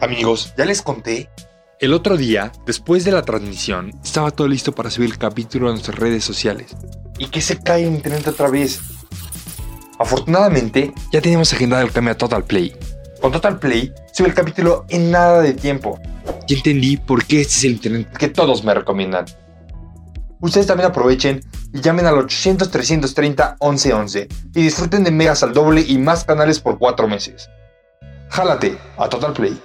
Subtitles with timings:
[0.00, 1.28] Amigos, ya les conté.
[1.80, 5.72] El otro día, después de la transmisión, estaba todo listo para subir el capítulo a
[5.72, 6.74] nuestras redes sociales.
[7.18, 8.80] Y que se cae en internet otra vez.
[9.98, 12.74] Afortunadamente, Ya teníamos agendado el cambio a Total Play.
[13.20, 15.98] con Total Play, sube el capítulo en nada de tiempo.
[16.46, 18.16] Ya entendí por qué este es el internet.
[18.16, 19.26] que todos me recomiendan.
[20.40, 21.40] Ustedes también aprovechen
[21.72, 27.08] y llamen al 800-330-1111 y disfruten de megas al doble y más canales por cuatro
[27.08, 27.50] meses.
[28.28, 29.60] Jálate a Total Play.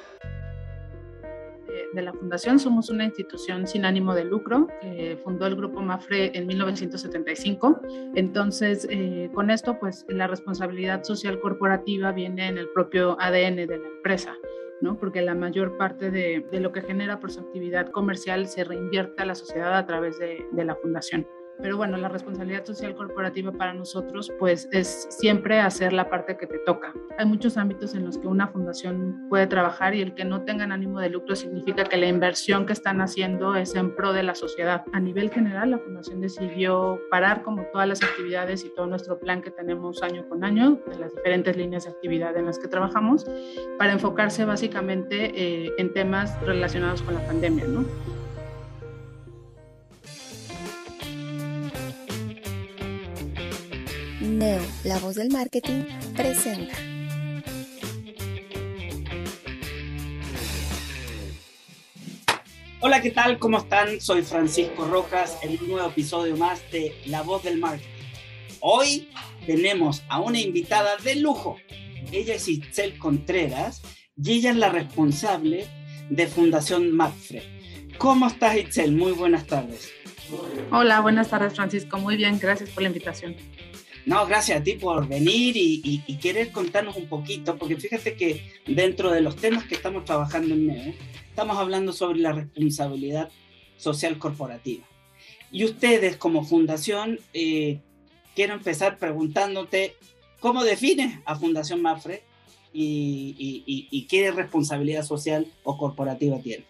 [1.94, 2.60] De- la Fundación.
[2.60, 7.82] Somos una institución sin ánimo de lucro que fundó el Grupo Mafre en 1975.
[8.16, 13.78] Entonces, eh, con esto, pues la responsabilidad social corporativa viene en el propio ADN de
[13.78, 14.36] la empresa.
[14.82, 15.00] ¿no?
[15.00, 19.26] porque la mayor parte de, lo que genera por su actividad comercial se reinvierte a
[19.26, 21.26] la sociedad a través de la fundación.
[21.62, 26.48] Pero bueno, la responsabilidad social corporativa para nosotros pues es siempre hacer la parte que
[26.48, 26.94] te toca.
[27.18, 30.72] Hay muchos ámbitos en los que una fundación puede trabajar y el que no tengan
[30.72, 34.36] ánimo de lucro significa que la inversión que están haciendo es en pro de la
[34.36, 34.84] sociedad.
[34.94, 39.42] A nivel general, la fundación decidió parar como todas las actividades y todo nuestro plan
[39.42, 43.26] que tenemos año con año, de las diferentes líneas de actividad en las que trabajamos,
[43.78, 47.86] para enfocarse básicamente eh, en temas relacionados con la pandemia, ¿no?
[54.24, 55.84] Neo, la voz del marketing,
[56.16, 56.74] presenta.
[62.80, 63.38] Hola, ¿qué tal?
[63.38, 64.00] ¿Cómo están?
[64.00, 67.90] Soy Francisco Rojas en un nuevo episodio más de La voz del marketing.
[68.62, 69.10] Hoy
[69.46, 71.58] tenemos a una invitada de lujo.
[72.14, 73.82] Ella es Itzel Contreras
[74.16, 75.68] y ella es la responsable
[76.10, 77.44] de Fundación Mapfre.
[77.98, 78.94] ¿Cómo estás, Itzel?
[78.94, 79.92] Muy buenas tardes.
[80.72, 81.98] Hola, buenas tardes, Francisco.
[81.98, 83.36] Muy bien, gracias por la invitación.
[84.06, 88.42] No, gracias a ti por venir y, y, querer contarnos un poquito, porque fíjate que
[88.68, 90.94] dentro de los temas que estamos trabajando en NEO,
[91.30, 93.30] estamos hablando sobre la responsabilidad
[93.78, 94.86] social corporativa.
[95.52, 97.80] Y ustedes como fundación, eh,
[98.36, 99.96] quiero empezar preguntándote,
[100.40, 102.24] ¿cómo defines a Fundación Mafre
[102.74, 103.36] y,
[103.90, 106.66] y qué responsabilidad social o corporativa tiene?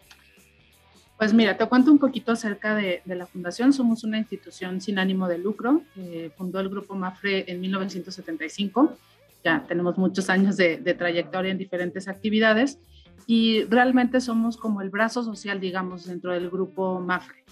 [1.17, 3.71] Pues mira, te cuento un poquito acerca de, la fundación.
[3.71, 5.81] Somos una institución sin ánimo de lucro.
[5.95, 8.97] Eh, fundó el grupo Mafre en 1975.
[9.43, 12.79] Ya tenemos muchos años de, trayectoria en diferentes actividades
[13.27, 17.43] y realmente somos como el brazo social, digamos, dentro del grupo Mafre.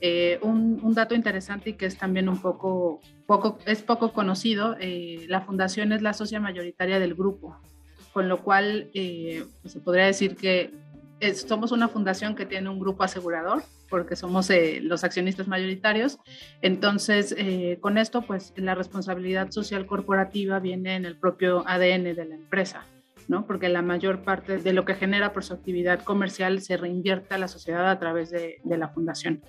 [0.00, 4.76] Eh, un, un, dato interesante y que es también un poco, poco es poco conocido,
[4.78, 7.56] eh, la fundación es la socia mayoritaria del grupo,
[8.12, 10.72] con lo cual pues se podría decir que
[11.34, 16.18] somos una fundación que tiene un grupo asegurador, porque somos eh, los accionistas mayoritarios.
[16.62, 22.24] Entonces, eh, con esto, pues la responsabilidad social corporativa viene en el propio ADN de
[22.24, 22.86] la empresa,
[23.28, 23.46] ¿no?
[23.46, 27.38] Porque la mayor parte de lo que genera por su actividad comercial se reinvierte a
[27.38, 29.42] la sociedad a través de la fundación.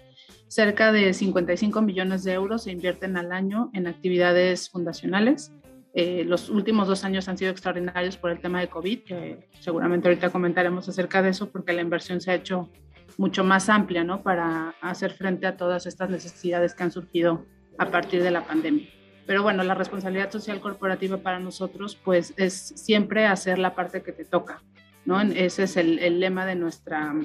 [0.48, 5.52] Cerca de 55 millones de euros se invierten al año en actividades fundacionales,
[5.98, 10.10] eh, los últimos dos años han sido extraordinarios por el tema de COVID, que seguramente
[10.10, 12.70] ahorita comentaremos acerca de eso, porque la inversión se ha hecho
[13.18, 14.22] mucho más amplia, ¿no?
[14.22, 17.46] Para hacer frente a todas estas necesidades que han surgido
[17.78, 18.90] a partir de la pandemia.
[19.26, 24.12] Pero bueno, la responsabilidad social corporativa para nosotros, pues, es siempre hacer la parte que
[24.12, 24.62] te toca,
[25.06, 25.22] ¿no?
[25.22, 27.16] Ese es el, el lema de nuestra,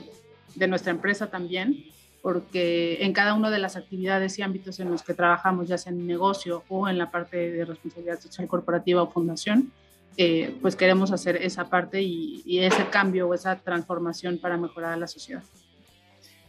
[0.54, 1.86] de nuestra empresa también
[2.22, 5.92] porque en cada una de las actividades y ámbitos en los que trabajamos, ya sea
[5.92, 9.72] en negocio o en la parte de responsabilidad social corporativa o fundación,
[10.16, 14.92] eh, pues queremos hacer esa parte y, y, ese cambio o esa transformación para mejorar
[14.92, 15.42] a la sociedad.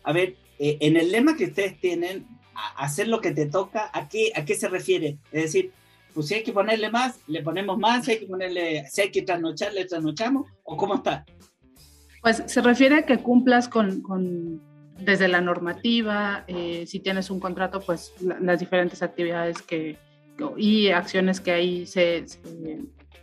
[0.04, 2.28] A ver, eh, en el lema que ustedes tienen,
[2.76, 5.20] hacer lo que te toca, ¿a qué, ¿a qué se refiere?
[5.32, 5.72] Es decir,
[6.14, 9.12] pues si hay que ponerle más, le ponemos más, si hay que ponerle, si hay
[9.12, 11.26] que trasnochar, le trasnochamos, o cómo está?
[12.22, 14.62] Pues se refiere a que cumplas con, con
[15.04, 19.98] desde la normativa, eh, si tienes un contrato, pues la, las diferentes actividades que,
[20.58, 22.80] y acciones que ahí se, se,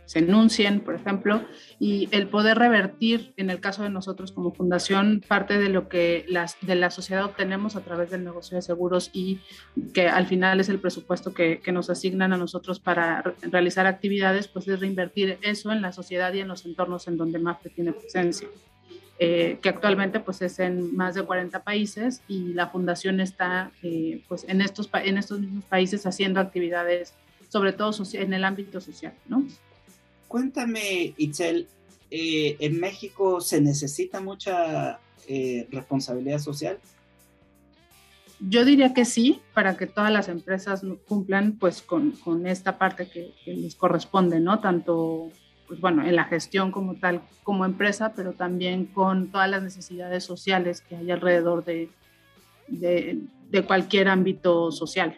[0.09, 1.43] se enuncien, por ejemplo,
[1.79, 6.25] y el poder revertir, en el caso de nosotros como fundación, parte de lo que
[6.27, 9.39] las, de la sociedad obtenemos a través del negocio de seguros y
[9.93, 14.47] que al final es el presupuesto que, que nos asignan a nosotros para realizar actividades,
[14.47, 17.93] pues es reinvertir eso en la sociedad y en los entornos en donde MAFRE tiene
[17.93, 18.47] presencia.
[19.21, 24.23] Eh, que actualmente pues es en más de 40 países y la fundación está eh,
[24.29, 27.13] pues en estos, en estos mismos países haciendo actividades,
[27.49, 29.45] sobre todo en el ámbito social, ¿no?
[30.29, 31.67] Cuéntame, Itzel,
[32.09, 35.01] eh, ¿en México se necesita mucha
[35.69, 36.79] responsabilidad social?
[38.39, 43.09] Yo diría que sí, para que todas las empresas cumplan pues con, con esta parte
[43.09, 44.59] que, les corresponde, ¿no?
[44.61, 45.29] Tanto,
[45.69, 50.23] pues bueno, en la gestión como tal, como empresa, pero también con todas las necesidades
[50.23, 51.89] sociales que hay alrededor de,
[52.67, 55.17] de, de cualquier ámbito social.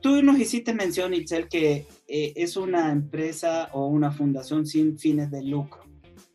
[0.00, 5.30] Tú nos hiciste mención, Itzel, que eh, es una empresa o una fundación sin fines
[5.30, 5.84] de lucro,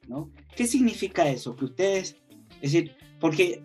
[0.07, 0.31] ¿no?
[0.55, 1.55] ¿Qué significa eso?
[1.55, 2.15] Que ustedes,
[2.61, 3.63] es decir, porque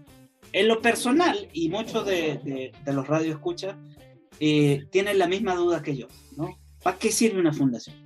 [0.52, 3.76] en lo personal, y muchos de, los radioescuchas
[4.40, 6.58] eh, tienen la misma duda que yo, ¿no?
[6.82, 8.01] ¿Para qué sirve una fundación?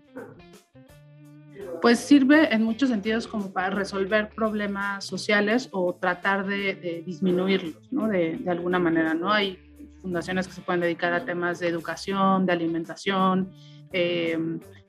[1.82, 8.08] Pues sirve en muchos sentidos como para resolver problemas sociales o tratar de, disminuirlos, ¿no?
[8.08, 9.32] De, alguna manera, ¿no?
[9.32, 9.58] Hay
[10.00, 13.52] fundaciones que se pueden dedicar a temas de educación, de alimentación,
[13.92, 14.38] eh,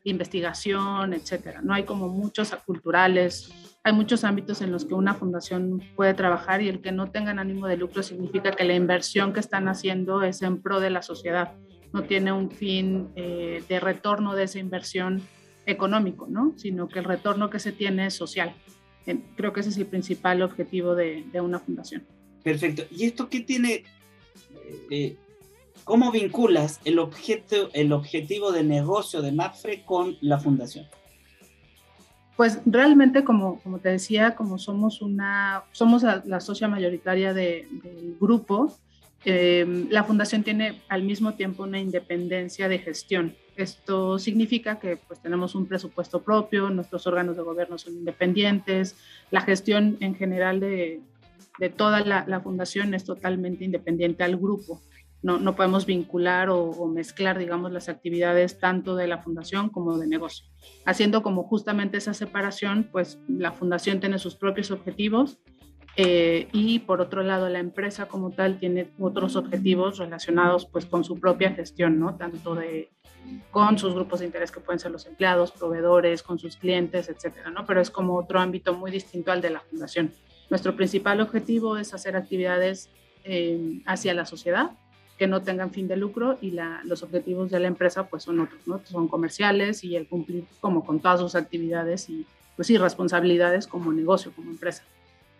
[0.03, 1.61] investigación, etcétera.
[1.61, 3.51] No hay como muchos culturales,
[3.83, 7.39] hay muchos ámbitos en los que una fundación puede trabajar y el que no tengan
[7.39, 11.01] ánimo de lucro significa que la inversión que están haciendo es en pro de la
[11.01, 11.53] sociedad,
[11.93, 15.21] no tiene un fin eh, de retorno de esa inversión
[15.67, 16.53] económico, ¿no?
[16.57, 18.55] sino que el retorno que se tiene es social.
[19.35, 22.05] Creo que ese es el principal objetivo de, de una fundación.
[22.43, 22.83] Perfecto.
[22.89, 23.83] ¿Y esto qué tiene
[24.89, 25.15] eh,
[25.83, 30.85] ¿cómo vinculas el, objeto, el objetivo de negocio de MAPFRE con la fundación?
[32.35, 38.77] Pues realmente, como, como te decía, como somos una, somos la socia mayoritaria del grupo,
[39.25, 43.35] em, la fundación tiene al mismo tiempo una independencia de gestión.
[43.57, 48.95] Esto significa que pues tenemos un presupuesto propio, nuestros órganos de gobierno son independientes,
[49.31, 51.01] la gestión en general de,
[51.57, 54.81] de toda la, fundación es totalmente independiente al grupo.
[55.23, 60.07] No, no podemos vincular o, mezclar, digamos, las actividades tanto de la fundación como de
[60.07, 60.45] negocio.
[60.85, 65.39] Haciendo como justamente esa separación, pues la fundación tiene sus propios objetivos
[65.95, 71.03] eh, y por otro lado la empresa como tal tiene otros objetivos relacionados pues con
[71.03, 72.15] su propia gestión, ¿no?
[72.15, 72.91] Tanto de
[73.51, 77.49] con sus grupos de interés que pueden ser los empleados, proveedores, con sus clientes, etcétera,
[77.49, 77.65] ¿no?
[77.65, 80.13] Pero es como otro ámbito muy distinto al de la fundación.
[80.49, 82.89] Nuestro principal objetivo es hacer actividades
[83.23, 84.71] eh, hacia la sociedad
[85.17, 88.61] que no tengan fin de lucro y los objetivos de la empresa pues son otros,
[88.67, 88.79] ¿no?
[88.85, 92.25] Son comerciales y el cumplir como con todas sus actividades y
[92.55, 94.83] pues sí, responsabilidades como negocio, como empresa.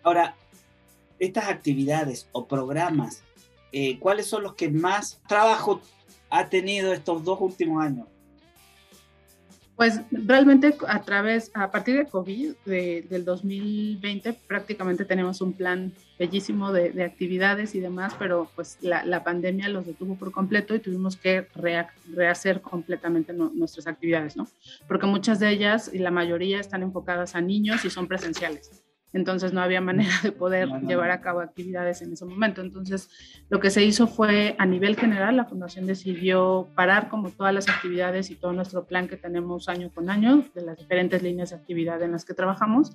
[0.02, 0.34] Ahora,
[1.18, 3.22] estas actividades o programas,
[3.72, 5.80] eh, ¿cuáles son los que más trabajo
[6.30, 8.06] ha tenido estos dos últimos años?
[9.78, 16.72] Pues realmente a través, a partir de COVID del 2020, prácticamente tenemos un plan bellísimo
[16.72, 21.46] de, actividades y demás, pero pues la, pandemia los detuvo por completo y tuvimos que
[22.08, 24.48] rehacer completamente nuestras actividades, ¿no?
[24.88, 28.82] Porque muchas de ellas y la mayoría están enfocadas a niños y son presenciales
[29.18, 32.60] entonces no había manera de poder llevar a cabo actividades en ese momento.
[32.60, 33.10] Entonces
[33.48, 37.68] lo que se hizo fue a nivel general, la fundación decidió parar como todas las
[37.68, 41.56] actividades y todo nuestro plan que tenemos año con año de las diferentes líneas de
[41.56, 42.92] actividad en las que trabajamos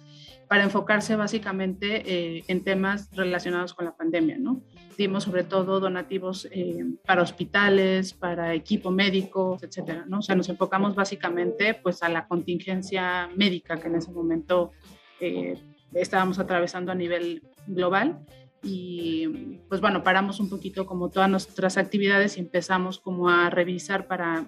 [0.48, 4.62] para enfocarse básicamente eh, en temas relacionados con la pandemia, ¿no?
[4.98, 10.20] Dimos sobre todo donativos eh, para hospitales, para equipo médico, etcétera, ¿no?
[10.20, 14.72] O sea, nos enfocamos básicamente pues a la contingencia médica que en ese momento
[15.20, 15.58] eh,
[15.94, 18.26] estábamos atravesando a nivel global
[18.64, 24.08] y pues bueno, paramos un poquito como todas nuestras actividades y empezamos como a revisar
[24.08, 24.48] para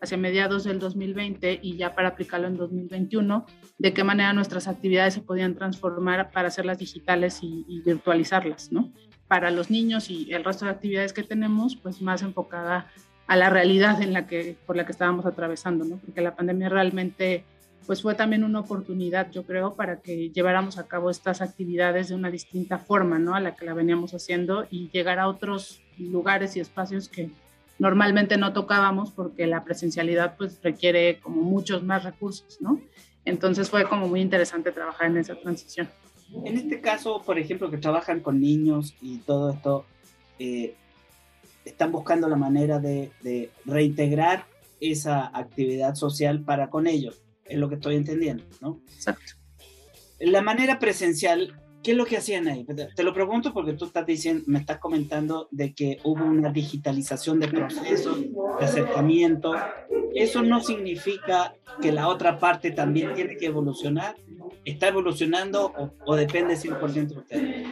[0.00, 3.46] hacia mediados del 2020 y ya para aplicarlo en 2021,
[3.78, 8.92] de qué manera nuestras actividades se podían transformar para hacerlas digitales y, virtualizarlas, ¿no?
[9.26, 12.88] Para los niños y el resto de actividades que tenemos, pues más enfocada
[13.26, 15.96] a la realidad en la que, por la que estábamos atravesando, ¿no?
[15.96, 17.44] Porque la pandemia realmente
[17.86, 22.16] pues fue también una oportunidad, yo creo, para que lleváramos a cabo estas actividades de
[22.16, 23.34] una distinta forma, ¿no?
[23.34, 27.30] A la que la veníamos haciendo y llegar a otros lugares y espacios que
[27.78, 32.80] normalmente no tocábamos porque la presencialidad pues requiere como muchos más recursos, ¿no?
[33.24, 35.88] Entonces fue como muy interesante trabajar en esa transición.
[36.44, 39.84] En este caso, por ejemplo, que trabajan con niños y todo esto,
[40.40, 40.74] eh,
[41.64, 44.44] están buscando la manera de, de reintegrar
[44.80, 48.80] esa actividad social para con ellos es lo que estoy entendiendo, ¿no?
[48.94, 49.34] Exacto.
[50.18, 52.64] La manera presencial, ¿qué es lo que hacían ahí?
[52.64, 57.38] Te lo pregunto porque tú estás diciendo, me estás comentando de que hubo una digitalización
[57.40, 59.54] de procesos, de acercamiento.
[60.14, 64.16] ¿Eso no significa que la otra parte también tiene que evolucionar?
[64.64, 67.66] ¿Está evolucionando o, o depende 100% de ustedes?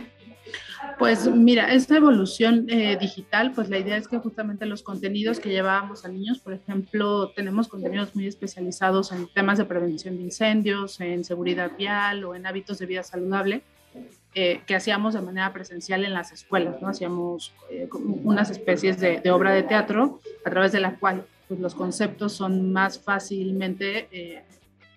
[0.98, 5.50] Pues mira, esta evolución eh, digital, pues la idea es que justamente los contenidos que
[5.50, 11.00] llevábamos a niños, por ejemplo, tenemos contenidos muy especializados en temas de prevención de incendios,
[11.00, 13.62] en seguridad vial o en hábitos de vida saludable,
[14.34, 16.88] eh, que hacíamos de manera presencial en las escuelas, ¿no?
[16.88, 21.74] Hacíamos eh, unas especies de, obra de teatro a través de la cual pues, los
[21.74, 24.44] conceptos son más fácilmente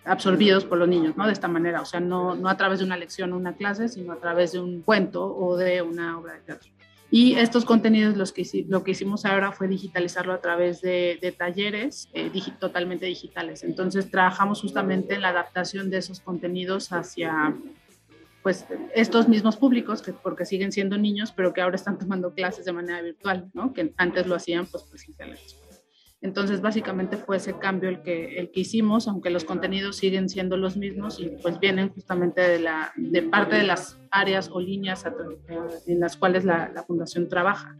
[0.08, 1.28] absorbidos por los niños, ¿no?
[1.28, 3.90] De esta manera, o sea, no, no a través de una lección o una clase,
[3.90, 6.70] sino a través de un cuento o de una obra de teatro.
[7.10, 11.32] Y estos contenidos, los que, lo que hicimos ahora fue digitalizarlo a través de, de
[11.32, 13.64] talleres eh, totalmente digitales.
[13.64, 17.56] Entonces, trabajamos justamente en la adaptación de esos contenidos hacia
[18.44, 22.66] pues estos mismos públicos, que porque siguen siendo niños, pero que ahora están tomando clases
[22.66, 23.74] de manera virtual, ¿no?
[23.74, 25.67] Que antes lo hacían pues presencialmente.
[26.22, 30.58] Entonces, básicamente fue ese cambio el que, el que hicimos, aunque los contenidos siguen siendo
[30.58, 35.06] los mismos y pues vienen justamente de, la, de parte de las áreas o líneas
[35.86, 37.78] en las cuales la, la Fundación trabaja.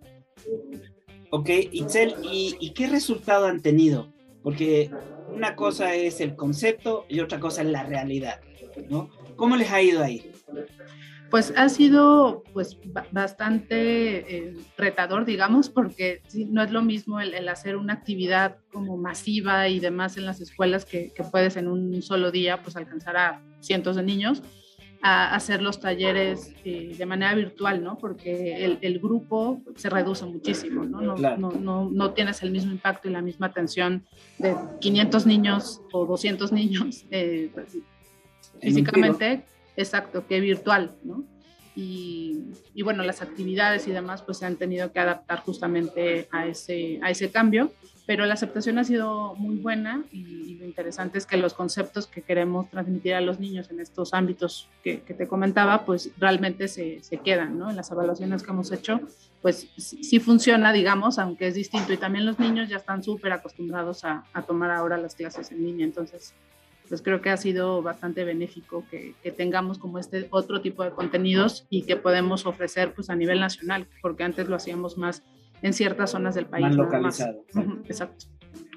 [1.32, 4.14] Ok, Itzel, ¿y, ¿y qué resultado han tenido?
[4.44, 4.92] Porque
[5.34, 8.40] una cosa es el concepto y otra cosa es la realidad,
[8.90, 9.10] ¿no?
[9.36, 10.32] ¿Cómo les ha ido ahí?
[11.30, 12.78] Pues ha sido pues
[13.12, 19.68] bastante eh, retador, digamos, porque no es lo mismo el, hacer una actividad como masiva
[19.68, 23.96] y demás en las escuelas que, puedes en un solo día pues alcanzar a cientos
[23.96, 24.42] de niños
[25.02, 27.98] a hacer los talleres eh, de manera virtual, ¿no?
[27.98, 31.02] Porque el, grupo se reduce muchísimo, ¿no?
[31.02, 34.06] No, no, no, tienes el mismo impacto y la misma atención
[34.40, 37.52] de 500 niños o 200 niños eh,
[38.60, 39.46] físicamente
[39.78, 41.24] exacto, que virtual, ¿no?
[41.80, 47.00] Y, bueno, las actividades y demás pues se han tenido que adaptar justamente a ese,
[47.04, 47.72] a ese cambio,
[48.08, 52.24] pero la aceptación ha sido muy buena y, lo interesante es que los conceptos que
[52.24, 57.18] queremos transmitir a los niños en estos ámbitos que, te comentaba, pues realmente se, se,
[57.18, 57.70] quedan, ¿no?
[57.70, 59.00] En las evaluaciones que hemos hecho,
[59.44, 64.04] pues sí, funciona, digamos, aunque es distinto y también los niños ya están súper acostumbrados
[64.04, 66.34] a tomar ahora las clases en línea, entonces
[66.88, 71.68] pues creo que ha sido bastante benéfico que, tengamos como este otro tipo de contenidos
[71.70, 75.24] y que podemos ofrecer pues a nivel nacional, porque antes lo hacíamos más
[75.62, 76.68] en ciertas zonas del país.
[76.68, 77.44] Más localizado.
[77.86, 78.28] exacto.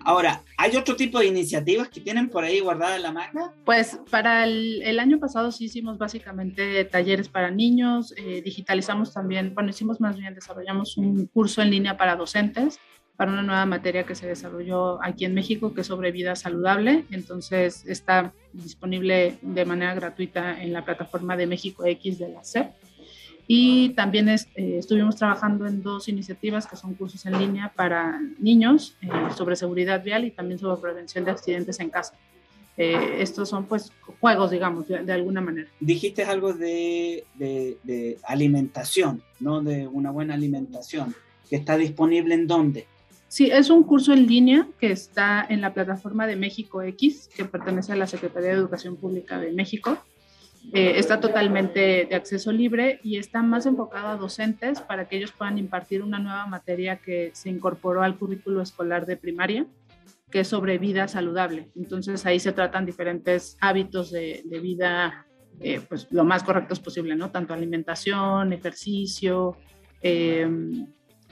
[0.03, 3.53] Ahora, ¿hay otro tipo de iniciativas que tienen por ahí guardadas en la manga?
[3.65, 9.71] Pues para el, año pasado sí hicimos básicamente talleres para niños, eh, digitalizamos también, bueno,
[9.71, 12.79] hicimos más bien, desarrollamos un curso en línea para docentes
[13.21, 17.05] para una nueva materia que se desarrolló aquí en México, que es sobre vida saludable.
[17.11, 22.71] Entonces está disponible de manera gratuita en la plataforma de México X de la SEP.
[23.47, 28.97] Y también eh, estuvimos trabajando en dos iniciativas que son cursos en línea para niños
[29.03, 32.15] eh, sobre seguridad vial y también sobre prevención de accidentes en casa.
[32.79, 35.69] Eh, estos son pues juegos, digamos, de, de alguna manera.
[35.79, 39.61] Dijiste algo de, de, de, alimentación, ¿no?
[39.61, 41.15] De una buena alimentación,
[41.51, 42.87] que está disponible en dónde?
[43.31, 47.45] Sí, es un curso en línea que está en la plataforma de México X, que
[47.45, 49.99] pertenece a la Secretaría de Educación Pública de México.
[50.73, 55.31] Eh, está totalmente de acceso libre y está más enfocado a docentes para que ellos
[55.31, 59.65] puedan impartir una nueva materia que se incorporó al currículo escolar de primaria,
[60.29, 61.71] que es sobre vida saludable.
[61.77, 65.25] Entonces ahí se tratan diferentes hábitos de, vida,
[65.61, 67.31] eh, pues lo más correctos posible, ¿no?
[67.31, 69.57] Tanto alimentación, ejercicio,
[70.03, 70.49] eh,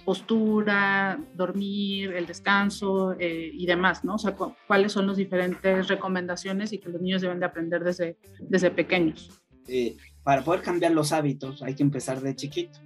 [0.09, 4.15] postura, dormir, el descanso eh, y demás, ¿no?
[4.15, 4.35] O sea,
[4.67, 9.31] cuáles son las diferentes recomendaciones y que los niños deben de aprender desde, desde pequeños.
[9.67, 12.79] Eh, para poder cambiar los hábitos hay que empezar de chiquito.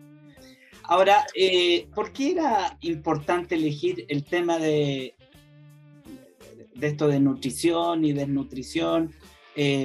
[0.83, 5.15] Ahora, eh, ¿por qué era importante elegir el tema de,
[6.75, 9.13] de esto de nutrición y desnutrición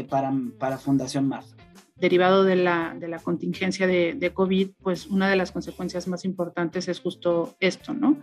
[0.10, 1.46] para, para Fundación MAF?
[2.00, 6.26] Derivado de la, de la contingencia de, de, COVID, pues una de las consecuencias más
[6.26, 8.18] importantes es justo esto, ¿no?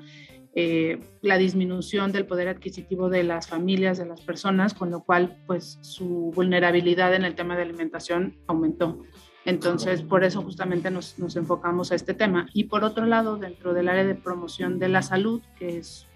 [0.56, 5.42] Eh, la disminución del poder adquisitivo de las familias, de las personas, con lo cual
[5.48, 9.02] pues su vulnerabilidad en el tema de alimentación aumentó.
[9.44, 12.46] Entonces, por eso justamente nos, nos enfocamos a este tema.
[12.54, 16.06] Y por otro lado, dentro del área de promoción de la salud, que es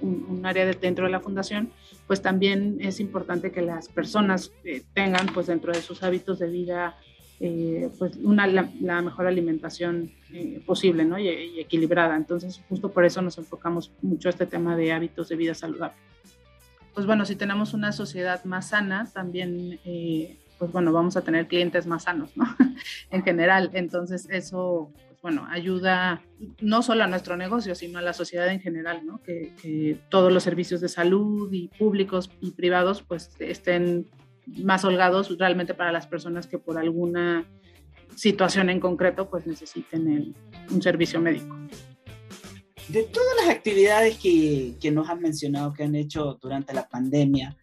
[0.00, 1.70] un, área de, dentro de la fundación,
[2.06, 6.48] pues también es importante que las personas eh, tengan pues dentro de sus hábitos de
[6.48, 6.96] vida
[7.40, 11.18] eh, pues una, la, mejor alimentación eh, posible ¿no?
[11.18, 11.28] y,
[11.58, 12.16] equilibrada.
[12.16, 15.96] Entonces justo por eso nos enfocamos mucho a este tema de hábitos de vida saludable.
[16.92, 19.80] pues bueno, si tenemos una sociedad más sana, también,
[20.58, 22.44] pues bueno, vamos a tener clientes más sanos, ¿no?
[23.10, 23.70] en general.
[23.72, 24.92] Entonces, eso,
[25.24, 26.22] bueno, ayuda
[26.60, 29.22] no solo a nuestro negocio, sino a la sociedad en general, ¿no?
[29.22, 34.04] Que, que todos los servicios de salud y públicos y privados, pues estén
[34.46, 37.46] más holgados realmente para las personas que por alguna
[38.14, 40.34] situación en concreto pues necesiten
[40.70, 41.56] un servicio médico.
[42.88, 47.56] De todas las actividades que, que, nos han mencionado que han hecho durante la pandemia,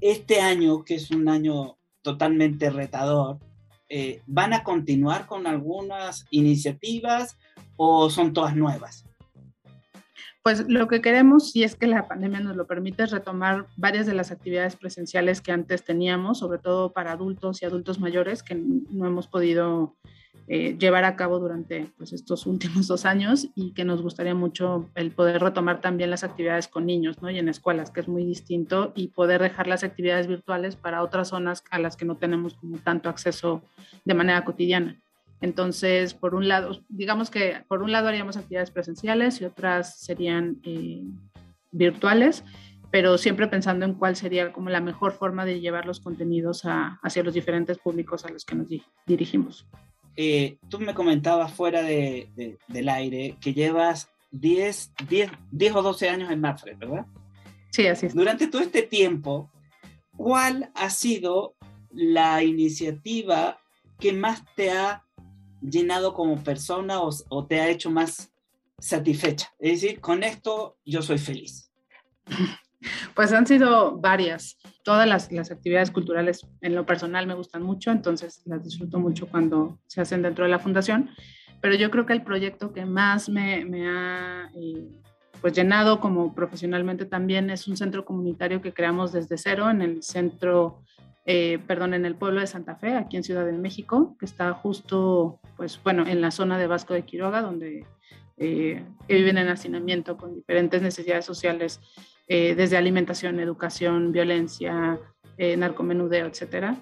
[0.00, 3.40] este año, que es un año totalmente retador,
[3.88, 7.38] eh, ¿van a continuar con algunas iniciativas
[7.76, 9.04] o son todas nuevas?
[10.42, 14.06] Pues lo que queremos, si es que la pandemia nos lo permite, es retomar varias
[14.06, 18.54] de las actividades presenciales que antes teníamos, sobre todo para adultos y adultos mayores, que
[18.54, 19.96] no hemos podido
[20.48, 24.88] eh, llevar a cabo durante pues, estos últimos dos años y que nos gustaría mucho
[24.94, 27.30] el poder retomar también las actividades con niños ¿no?
[27.30, 31.28] y en escuelas, que es muy distinto, y poder dejar las actividades virtuales para otras
[31.28, 33.62] zonas a las que no tenemos como tanto acceso
[34.04, 35.00] de manera cotidiana.
[35.40, 40.60] Entonces, por un lado, digamos que por un lado haríamos actividades presenciales y otras serían
[40.62, 41.02] eh,
[41.72, 42.44] virtuales,
[42.90, 47.22] pero siempre pensando en cuál sería como la mejor forma de llevar los contenidos hacia
[47.22, 48.68] los diferentes públicos a los que nos
[49.06, 49.66] dirigimos.
[50.16, 56.08] Eh, tú me comentabas fuera de, del aire que llevas 10, 10, 10 o 12
[56.08, 57.06] años en Mafre, ¿verdad?
[57.70, 58.14] Sí, así es.
[58.14, 59.50] Durante todo este tiempo,
[60.16, 61.54] ¿cuál ha sido
[61.90, 63.58] la iniciativa
[63.98, 65.04] que más te ha
[65.60, 68.32] llenado como persona o, te ha hecho más
[68.78, 69.52] satisfecha?
[69.58, 71.70] Es decir, con esto yo soy feliz.
[73.14, 74.58] Pues han sido varias.
[74.82, 79.26] Todas las, las, actividades culturales en lo personal me gustan mucho, entonces las disfruto mucho
[79.26, 81.10] cuando se hacen dentro de la fundación.
[81.60, 85.00] Pero yo creo que el proyecto que más me, me ha eh,
[85.40, 90.02] pues llenado como profesionalmente también es un centro comunitario que creamos desde cero en el
[90.02, 90.82] centro
[91.28, 94.52] eh, perdón, en el pueblo de Santa Fe, aquí en Ciudad de México, que está
[94.52, 97.84] justo, pues bueno, en la zona de Vasco de Quiroga, donde
[98.36, 101.80] eh, viven en hacinamiento con diferentes necesidades sociales,
[102.28, 104.98] eh, desde alimentación, educación, violencia,
[105.38, 106.78] narcomenudeo, etcétera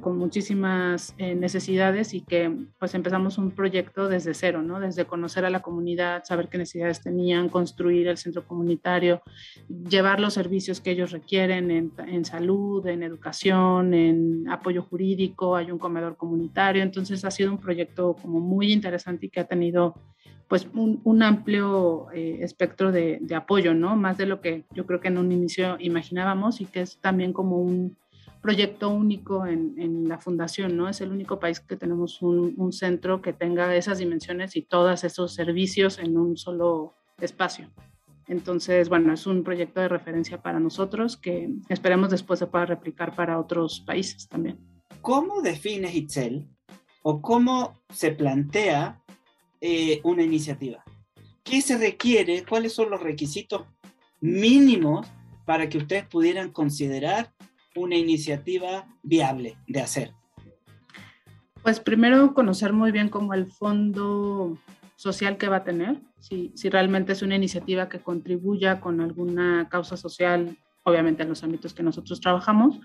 [0.00, 4.80] con, muchísimas eh, necesidades y que pues empezamos un proyecto desde cero, ¿no?
[4.80, 9.22] Desde conocer a la comunidad, saber qué necesidades tenían, construir el centro comunitario,
[9.68, 15.70] llevar los servicios que ellos requieren en, en salud, en educación, en apoyo jurídico, hay
[15.70, 19.94] un comedor comunitario, entonces ha sido un proyecto como muy interesante y que ha tenido
[20.48, 23.96] pues un, un amplio eh, espectro de, apoyo, ¿no?
[23.96, 27.32] Más de lo que yo creo que en un inicio imaginábamos y que es también
[27.32, 27.96] como un
[28.42, 30.88] proyecto único en, la fundación, ¿no?
[30.88, 35.32] Es el único país que tenemos un, centro que tenga esas dimensiones y todos esos
[35.32, 37.70] servicios en un solo espacio.
[38.28, 43.14] Entonces, bueno, es un proyecto de referencia para nosotros que esperemos después se pueda replicar
[43.14, 44.58] para otros países también.
[45.00, 46.46] ¿Cómo defines Itzel
[47.02, 49.03] o cómo se plantea
[49.66, 50.84] eh, una iniciativa?
[51.42, 52.44] ¿Qué se requiere?
[52.44, 53.62] ¿Cuáles son los requisitos
[54.20, 55.06] mínimos
[55.46, 57.32] para que ustedes pudieran considerar
[57.74, 60.12] una iniciativa viable de hacer?
[61.62, 64.58] Pues primero conocer muy bien cómo el fondo
[64.96, 69.70] social que va a tener, si, si realmente es una iniciativa que contribuya con alguna
[69.70, 72.80] causa social, obviamente en los ámbitos que nosotros trabajamos,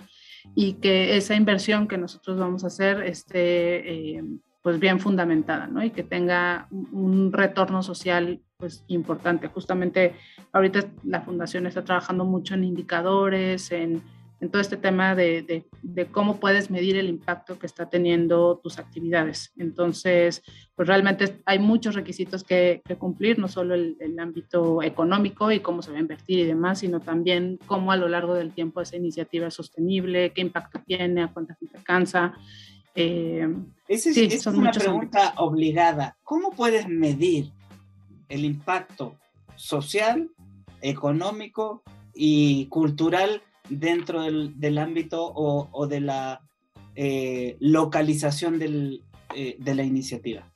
[0.56, 4.24] y que esa inversión que nosotros vamos a hacer esté eh,
[4.62, 5.84] pues bien fundamentada, ¿no?
[5.84, 9.48] Y que tenga un retorno social pues importante.
[9.48, 10.16] Justamente
[10.52, 14.02] ahorita la fundación está trabajando mucho en indicadores, en
[14.42, 18.80] en todo este tema de, de, cómo puedes medir el impacto que está teniendo tus
[18.80, 19.52] actividades.
[19.58, 20.44] Entonces,
[20.76, 25.92] pues realmente hay muchos requisitos que, cumplir, no solo el, ámbito económico y cómo se
[25.92, 29.48] va a invertir y demás, sino también cómo a lo largo del tiempo esa iniciativa
[29.48, 32.34] es sostenible, qué impacto tiene, a cuánta gente alcanza.
[32.96, 33.48] Eh,
[33.88, 36.18] Esa es, una pregunta obligada.
[36.24, 37.52] ¿Cómo puedes medir
[38.28, 39.18] el impacto
[39.56, 40.30] social,
[40.82, 46.42] económico y cultural dentro del, ámbito o, de la
[46.96, 50.52] eh, localización eh, de la iniciativa?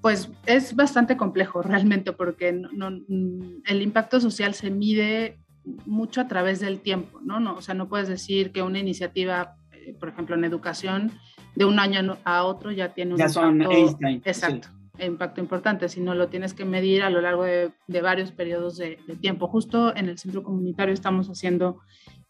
[0.00, 5.38] Pues es bastante complejo realmente porque el impacto social se mide
[5.86, 7.40] mucho a través del tiempo, ¿no?
[7.40, 7.54] ¿no?
[7.54, 9.56] O sea, no puedes decir que una iniciativa,
[9.98, 11.12] por ejemplo, en educación,
[11.54, 13.40] de un año a otro ya tiene un ya impacto.
[13.40, 14.68] Son exacto
[15.06, 19.48] impacto importante, sino lo tienes que medir a lo largo de, varios periodos de, tiempo.
[19.48, 21.80] Justo en el centro comunitario estamos haciendo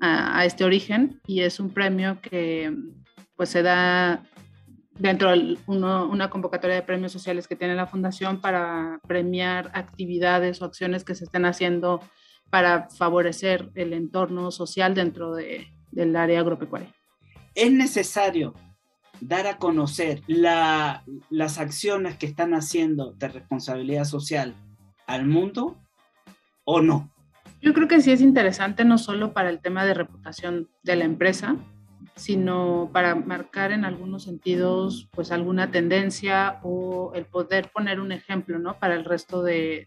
[0.00, 2.74] a, a este origen y es un premio que
[3.36, 4.22] pues se da
[4.98, 10.66] dentro de una convocatoria de premios sociales que tiene la fundación para premiar actividades o
[10.66, 12.02] acciones que se estén haciendo
[12.50, 16.92] para favorecer el entorno social dentro de, del área agropecuaria.
[17.54, 18.54] ¿Es necesario
[19.20, 24.54] dar a conocer la, las acciones que están haciendo de responsabilidad social
[25.06, 25.78] al mundo
[26.64, 27.10] o no?
[27.62, 31.04] Yo creo que sí es interesante no solo para el tema de reputación de la
[31.04, 31.56] empresa,
[32.16, 38.58] sino para marcar en algunos sentidos pues alguna tendencia o el poder poner un ejemplo,
[38.58, 38.78] ¿no?
[38.78, 39.86] Para el resto de,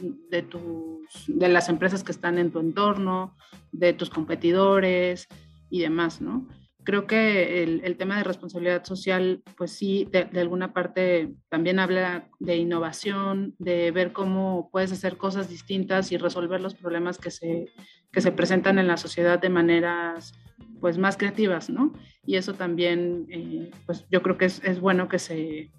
[0.00, 3.34] de, tus, de las empresas que están en tu entorno,
[3.72, 5.28] de tus competidores
[5.70, 6.48] y demás, ¿no?
[6.84, 12.30] Creo que el, tema de responsabilidad social, pues sí, de, de, alguna parte también habla
[12.38, 17.66] de innovación, de ver cómo puedes hacer cosas distintas y resolver los problemas que se,
[18.10, 20.32] que se presentan en la sociedad de maneras
[20.80, 21.92] pues más creativas, ¿no?
[22.24, 25.70] Y eso también, eh, pues yo creo que es, es bueno que se,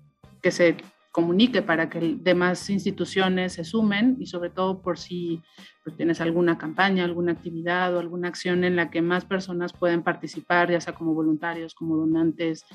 [0.41, 0.77] que se
[1.11, 5.41] comunique para que demás instituciones se sumen y sobre todo por si
[5.83, 10.03] pues, tienes alguna campaña, alguna actividad o alguna acción en la que más personas pueden
[10.03, 12.65] participar, ya sea como voluntarios, como donantes,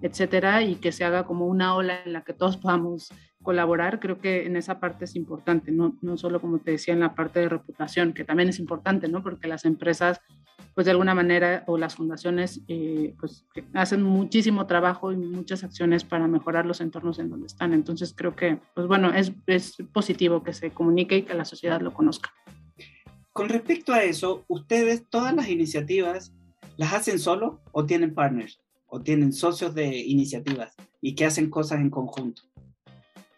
[0.00, 4.20] etcétera, y que se haga como una ola en la que todos podamos colaborar, creo
[4.20, 7.40] que en esa parte es importante, no, no solo como te decía en la parte
[7.40, 9.22] de reputación, que también es importante, ¿no?
[9.22, 10.20] Porque las empresas,
[10.74, 16.04] pues de alguna manera, o las fundaciones, eh, pues hacen muchísimo trabajo y muchas acciones
[16.04, 17.74] para mejorar los entornos en donde están.
[17.74, 21.80] Entonces creo que, pues bueno, es, es positivo que se comunique y que la sociedad
[21.80, 22.32] lo conozca.
[23.32, 26.34] Con respecto a eso, ¿ustedes todas las iniciativas
[26.76, 31.80] las hacen solo o tienen partners o tienen socios de iniciativas y que hacen cosas
[31.80, 32.42] en conjunto?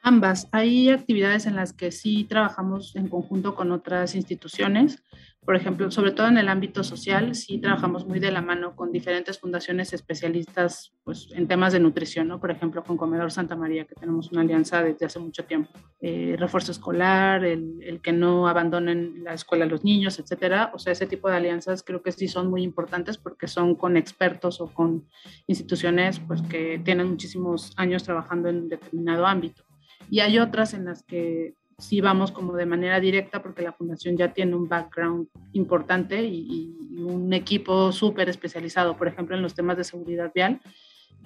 [0.06, 0.48] Ambas.
[0.52, 5.02] Hay actividades en las que sí trabajamos en conjunto con otras instituciones.
[5.46, 8.92] Por ejemplo, sobre todo en el ámbito social, sí trabajamos muy de la mano con
[8.92, 12.38] diferentes fundaciones especialistas pues, en temas de nutrición, ¿no?
[12.38, 15.70] Por ejemplo, con Comedor Santa María, que tenemos una alianza desde hace mucho tiempo.
[16.02, 20.70] Eh, refuerzo escolar, el, el, que no abandonen la escuela los niños, etcétera.
[20.74, 23.96] O sea, ese tipo de alianzas creo que sí son muy importantes porque son con
[23.96, 25.08] expertos o con
[25.46, 29.64] instituciones pues, que tienen muchísimos años trabajando en determinado ámbito
[30.10, 34.16] y hay otras en las que sí vamos como de manera directa porque la fundación
[34.16, 39.76] ya tiene un background importante y, un equipo súper especializado, por ejemplo, en los temas
[39.76, 40.60] de seguridad vial.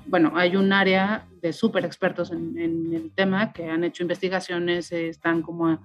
[0.06, 5.10] Bueno, hay un área de súper expertos en, el tema que han hecho investigaciones, eh,
[5.10, 5.78] están como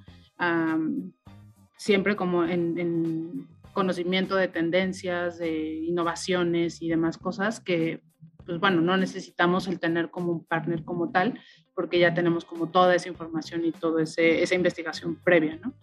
[1.78, 8.02] siempre como en conocimiento de tendencias, de innovaciones y demás cosas que
[8.46, 11.40] pues bueno, no necesitamos el tener como un partner como tal,
[11.74, 15.74] porque ya tenemos como toda esa información y toda esa investigación previa, ¿no?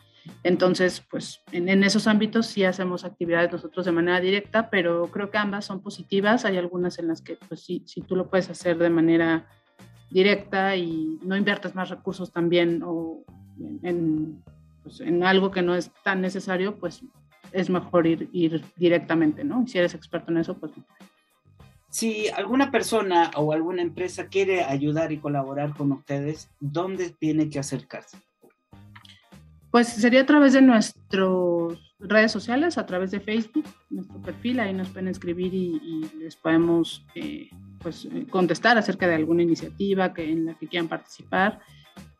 [0.42, 5.38] Entonces, pues en, esos ámbitos sí hacemos actividades nosotros de manera directa, pero creo que
[5.38, 6.44] ambas son positivas.
[6.44, 9.48] Hay algunas en las que, pues sí, si tú lo puedes hacer de manera
[10.10, 13.24] directa y no inviertes más recursos también o
[13.58, 14.42] en, en,
[14.82, 17.02] pues, algo que no es tan necesario, pues
[17.52, 19.62] es mejor ir, ir directamente, ¿no?
[19.62, 20.72] Y si eres experto en eso, pues.
[21.90, 27.58] Si alguna persona o alguna empresa quiere ayudar y colaborar con ustedes, ¿dónde tiene que
[27.58, 28.16] acercarse?
[29.72, 31.28] Pues sería a través de nuestras
[31.98, 37.04] redes sociales, a través de Facebook, nuestro perfil, ahí nos pueden escribir y, les podemos
[37.16, 37.50] eh,
[37.80, 41.58] pues, contestar acerca de alguna iniciativa que, en la que quieran participar.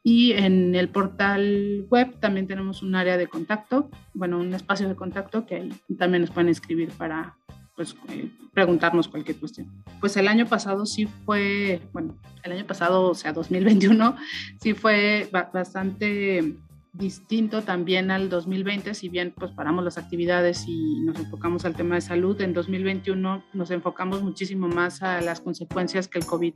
[0.03, 4.97] Y en el portal web también tenemos un área de contacto, bueno, un espacio de
[4.97, 7.37] contacto que ahí también nos pueden escribir para
[7.77, 9.71] pues, eh, preguntarnos cualquier cuestión.
[10.01, 14.17] Pues el año pasado sí fue, bueno, el año pasado, o sea, 2021,
[14.61, 16.57] sí fue bastante
[16.93, 21.95] distinto también al 2020, si bien pues paramos las actividades y nos enfocamos al tema
[21.95, 26.55] de salud, en 2021 nos enfocamos muchísimo más a las consecuencias que el COVID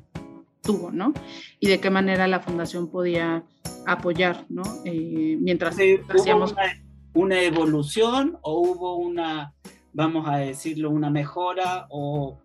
[0.62, 1.12] tuvo, ¿no?
[1.61, 3.44] Y de qué manera la fundación podía
[3.87, 4.62] apoyar, ¿no?
[4.85, 5.77] Eh, mientras
[6.09, 6.53] hacíamos...
[6.53, 6.62] Una,
[7.12, 9.53] una, evolución o hubo una,
[9.94, 12.38] vamos a decirlo, una mejora o...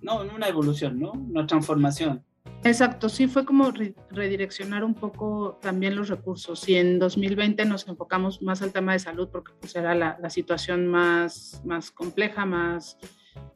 [0.00, 1.12] No, una evolución, ¿no?
[1.12, 2.24] Una transformación.
[2.64, 3.72] Exacto, sí fue como
[4.10, 6.68] redireccionar un poco también los recursos.
[6.68, 10.30] Y en 2020 nos enfocamos más al tema de salud porque pues era la, la
[10.30, 12.98] situación más, más compleja, más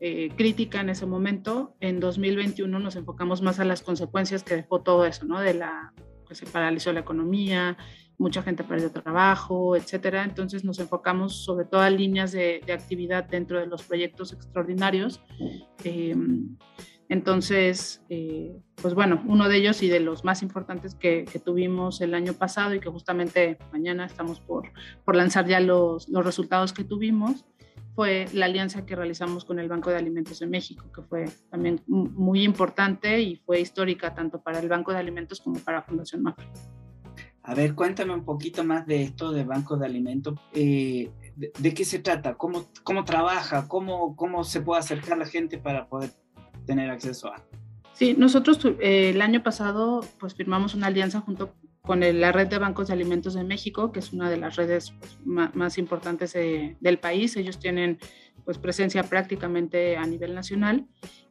[0.01, 1.77] eh, crítica en ese momento.
[1.81, 5.41] En 2021 nos enfocamos más a las consecuencias que dejó todo eso, ¿no?
[5.41, 5.93] De la,
[6.27, 7.77] pues se paralizó la economía,
[8.19, 10.25] mucha gente perdió trabajo, etcétera.
[10.25, 15.21] Entonces nos enfocamos sobre todo a líneas de, de actividad dentro de los proyectos extraordinarios.
[15.85, 16.15] Eh,
[17.09, 22.15] entonces, eh, pues bueno, uno de ellos y de los más importantes que, tuvimos el
[22.15, 24.73] año pasado y que justamente mañana estamos por,
[25.05, 27.45] por lanzar ya los, los, resultados que tuvimos,
[27.95, 31.81] fue la alianza que realizamos con el Banco de Alimentos de México, que fue también
[31.87, 36.47] muy importante y fue histórica tanto para el Banco de Alimentos como para Fundación Mafre.
[37.47, 40.35] A ver, cuéntame un poquito más de esto del Banco de Alimentos.
[40.53, 42.35] Eh, de, qué se trata?
[42.35, 43.69] ¿Cómo, cómo trabaja?
[43.69, 46.11] ¿Cómo, ¿Cómo se puede acercar la gente para poder
[46.67, 47.45] tener acceso a.
[47.93, 52.59] Sí, nosotros eh, el año pasado pues firmamos una alianza junto con la red de
[52.59, 56.99] bancos de alimentos de México, que es una de las redes pues, más, importantes del
[56.99, 57.37] país.
[57.37, 58.01] Ellos tienen
[58.45, 60.89] pues presencia prácticamente a nivel nacional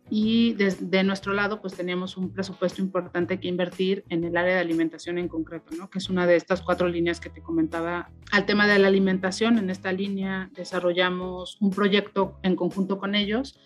[0.09, 4.61] y desde nuestro lado pues teníamos un presupuesto importante que invertir en el área de
[4.61, 5.89] alimentación en concreto, ¿no?
[5.89, 8.11] que es una de estas cuatro líneas que te comentaba.
[8.31, 13.59] Al tema de la alimentación, en esta línea desarrollamos un proyecto en conjunto con ellos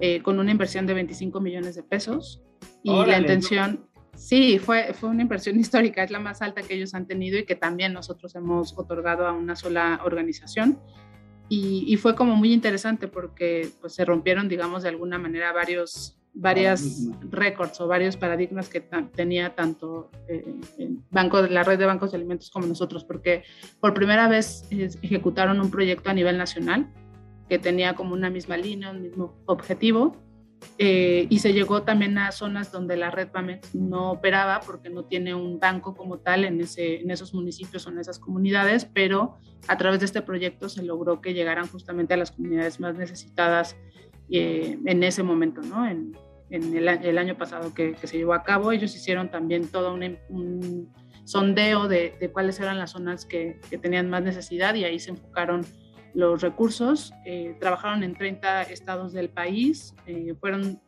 [0.00, 2.42] eh, con una inversión de 25 millones de pesos.
[2.82, 6.94] Y la intención, sí, fue, fue una inversión histórica, es la más alta que ellos
[6.94, 10.78] han tenido y que también nosotros hemos otorgado a una sola organización.
[11.48, 16.16] Y, y fue como muy interesante porque pues, se rompieron, digamos, de alguna manera varios
[16.38, 18.82] varias récords o varios paradigmas que
[19.14, 20.44] tenía tanto eh,
[20.78, 23.44] el banco, la red de bancos de alimentos como nosotros, porque
[23.80, 26.92] por primera vez ejecutaron un proyecto a nivel nacional
[27.48, 30.14] que tenía como una misma línea, un mismo objetivo.
[30.78, 35.04] Eh, y se llegó también a zonas donde la red Bamex no operaba porque no
[35.04, 39.38] tiene un banco como tal en, ese, en esos municipios o en esas comunidades, pero
[39.68, 43.76] a través de este proyecto se logró que llegaran justamente a las comunidades más necesitadas
[44.30, 45.86] eh, en ese momento, ¿no?
[45.88, 46.16] En,
[46.50, 48.70] en el, año pasado que, se llevó a cabo.
[48.72, 50.92] Ellos hicieron también todo un,
[51.24, 55.66] sondeo de, cuáles eran las zonas que tenían más necesidad y ahí se enfocaron
[56.16, 57.12] los recursos.
[57.24, 60.80] Eh, trabajaron en 30 estados del país, eh, fueron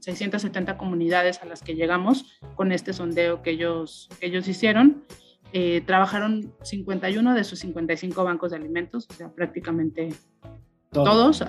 [0.00, 5.04] 670 comunidades a las que llegamos con este sondeo que ellos, ellos hicieron.
[5.52, 10.12] Eh, trabajaron 51 de sus 55 bancos de alimentos, o sea, prácticamente
[10.90, 11.42] todos,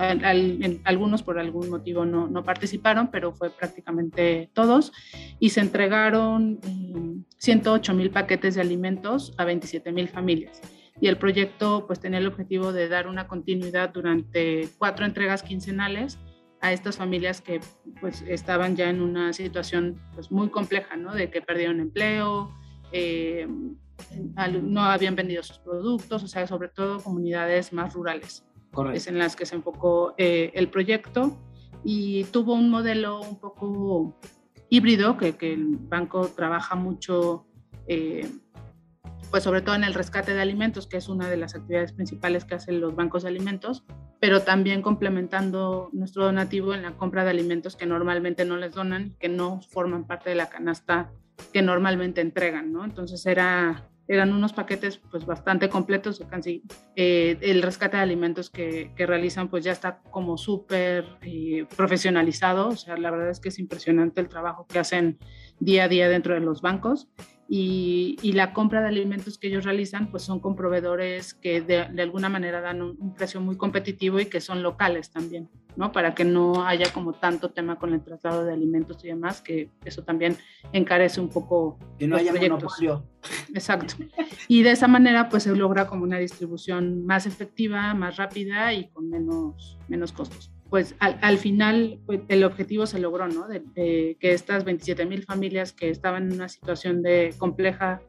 [0.84, 4.92] algunos por algún motivo no, no, participaron, pero fue prácticamente todos,
[5.38, 6.58] y se entregaron
[7.38, 10.60] 108 mil paquetes de alimentos a 27 mil familias
[11.00, 16.18] y el proyecto pues tenía el objetivo de dar una continuidad durante cuatro entregas quincenales
[16.60, 17.60] a estas familias que
[18.00, 21.14] pues estaban ya en una situación pues muy compleja, ¿no?
[21.14, 22.50] De que perdieron empleo,
[22.92, 23.46] eh,
[24.62, 28.46] no habían vendido sus productos, o sea, sobre todo comunidades más rurales.
[28.72, 28.96] Correcto.
[28.96, 31.38] Es en las que se enfocó eh, el proyecto
[31.84, 34.18] y tuvo un modelo un poco
[34.68, 37.46] híbrido, que, que el banco trabaja mucho
[37.86, 38.28] eh,
[39.30, 42.44] pues sobre todo en el rescate de alimentos, que es una de las actividades principales
[42.44, 43.84] que hacen los bancos de alimentos,
[44.20, 49.14] pero también complementando nuestro donativo en la compra de alimentos que normalmente no les donan,
[49.18, 51.10] que no forman parte de la canasta
[51.52, 52.84] que normalmente entregan, ¿no?
[52.84, 56.22] Entonces era, eran unos paquetes pues bastante completos,
[56.96, 62.68] eh, el rescate de alimentos que, que, realizan pues ya está como súper eh, profesionalizado,
[62.68, 65.18] o sea, la verdad es que es impresionante el trabajo que hacen
[65.58, 67.08] día a día dentro de los bancos
[67.48, 72.28] y, la compra de alimentos que ellos realizan pues son con proveedores que de, alguna
[72.28, 75.92] manera dan un, precio muy competitivo y que son locales también, ¿no?
[75.92, 79.70] Para que no haya como tanto tema con el traslado de alimentos y demás, que
[79.84, 80.36] eso también
[80.72, 83.04] encarece un poco que no haya monopolio.
[83.54, 83.94] Exacto.
[84.48, 88.88] Y de esa manera, pues se logra como una distribución más efectiva, más rápida y
[88.88, 90.52] con menos, menos costos.
[90.70, 93.46] Pues al, al final pues, el objetivo se logró, ¿no?
[93.48, 98.00] De, que estas 27 mil familias que estaban en una situación de compleja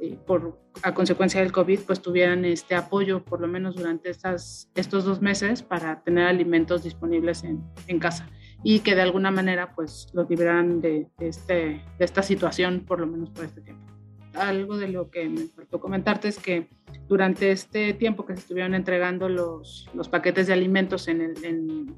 [0.00, 4.70] eh, por, a consecuencia del COVID, pues tuvieran este apoyo por lo menos durante estas,
[4.74, 8.28] estos dos meses para tener alimentos disponibles en, en casa
[8.62, 13.00] y que de alguna manera pues los liberaran de, de, este, de esta situación por
[13.00, 13.90] lo menos por este tiempo.
[14.34, 16.68] Algo de lo que me faltó comentarte es que
[17.12, 21.94] durante este tiempo que se estuvieron entregando los, los paquetes de alimentos en, en,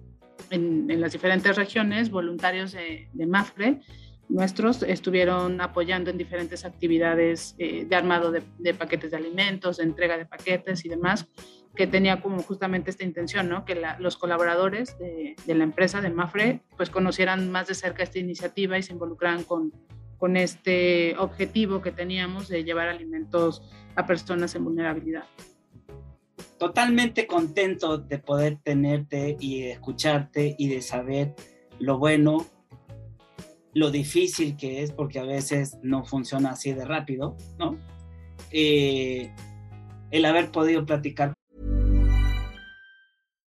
[0.51, 3.81] en, las diferentes regiones, voluntarios de, de MAFRE
[4.29, 10.19] nuestros estuvieron apoyando en diferentes actividades eh, de armado de, paquetes de alimentos, de entrega
[10.19, 11.29] de paquetes y demás,
[11.77, 13.65] que tenía como justamente esta intención, ¿no?
[13.65, 18.19] Que los colaboradores de, de, la empresa de Mafre pues conocieran más de cerca esta
[18.19, 19.73] iniciativa y se involucraran con,
[20.19, 23.63] con este objetivo que teníamos de llevar alimentos
[23.97, 25.25] a personas en vulnerabilidad.
[26.59, 31.35] Totalmente contento de poder tenerte y de escucharte y de saber
[31.79, 32.47] lo bueno
[33.75, 37.77] lo difícil que es, porque a veces no funciona así de rápido, ¿no?
[38.53, 39.33] Eh,
[40.11, 41.35] el haber podido platicar.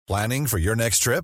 [0.07, 1.23] Planning for your next trip?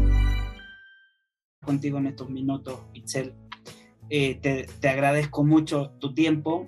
[1.63, 3.35] Contigo en estos minutos, Itzel.
[4.09, 6.65] Eh, te, te agradezco mucho tu tiempo,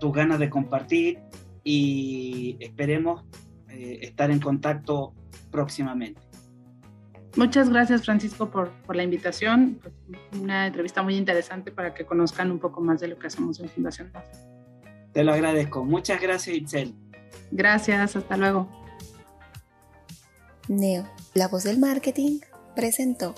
[0.00, 1.20] tus ganas de compartir
[1.62, 3.24] y esperemos
[3.68, 5.14] eh, estar en contacto
[5.50, 6.20] próximamente.
[7.36, 9.94] Muchas gracias Francisco por, por la invitación, pues,
[10.40, 13.68] una entrevista muy interesante para que conozcan un poco más de lo que hacemos en
[13.68, 14.24] Fundación Más.
[15.12, 15.84] Te lo agradezco.
[15.84, 16.94] Muchas gracias Itzel.
[17.50, 18.68] Gracias, hasta luego.
[20.68, 22.40] Neo, la voz del marketing,
[22.74, 23.34] presentó.